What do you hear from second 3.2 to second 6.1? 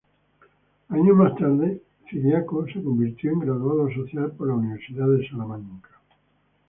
en Graduado Social por la Universidad de Salamanca.